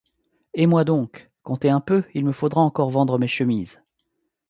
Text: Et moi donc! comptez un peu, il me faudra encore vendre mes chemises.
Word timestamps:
Et 0.55 0.65
moi 0.65 0.83
donc! 0.83 1.29
comptez 1.43 1.69
un 1.69 1.79
peu, 1.79 2.03
il 2.15 2.25
me 2.25 2.31
faudra 2.31 2.61
encore 2.61 2.89
vendre 2.89 3.19
mes 3.19 3.27
chemises. 3.27 3.83